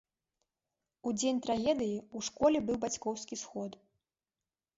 У 1.09 1.13
дзень 1.19 1.41
трагедыі 1.47 1.97
у 2.17 2.23
школе 2.29 2.57
быў 2.71 2.77
бацькоўскі 2.87 3.35
сход. 3.45 3.71